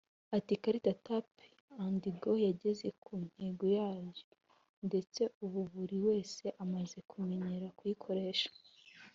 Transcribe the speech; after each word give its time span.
Ati 0.37 0.51
“Ikarita 0.57 0.87
ya 0.91 1.01
Tap&Go 1.07 2.31
yageze 2.45 2.87
ku 3.03 3.13
ntego 3.29 3.65
zayo 3.75 4.09
ndetse 4.87 5.21
ubu 5.43 5.59
buri 5.73 5.97
wese 6.07 6.45
amaze 6.63 6.97
kumenyera 7.09 7.67
kuyikoresha 7.77 8.49